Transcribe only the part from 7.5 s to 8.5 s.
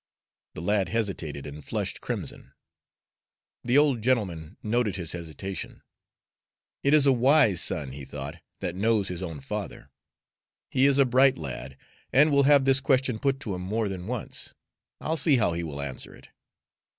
son," he thought,